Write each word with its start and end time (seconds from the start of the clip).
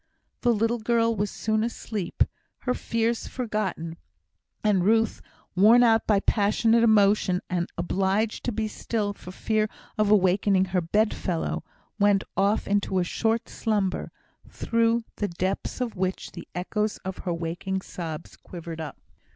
The 0.41 0.51
little 0.51 0.79
girl 0.79 1.15
was 1.15 1.29
soon 1.29 1.63
asleep, 1.63 2.23
her 2.61 2.73
fears 2.73 3.27
forgotten; 3.27 3.97
and 4.63 4.83
Ruth, 4.83 5.21
worn 5.55 5.83
out 5.83 6.07
by 6.07 6.21
passionate 6.21 6.81
emotion, 6.81 7.39
and 7.51 7.69
obliged 7.77 8.43
to 8.45 8.51
be 8.51 8.67
still 8.67 9.13
for 9.13 9.29
fear 9.31 9.69
of 9.99 10.09
awaking 10.09 10.65
her 10.65 10.81
bedfellow, 10.81 11.63
went 11.99 12.23
off 12.35 12.67
into 12.67 12.97
a 12.97 13.03
short 13.03 13.47
slumber, 13.47 14.09
through 14.49 15.03
the 15.17 15.27
depths 15.27 15.79
of 15.79 15.95
which 15.95 16.31
the 16.31 16.47
echoes 16.55 16.97
of 17.05 17.19
her 17.19 17.33
waking 17.35 17.81
sobs 17.83 18.35
quivered 18.35 18.81
up. 18.81 18.97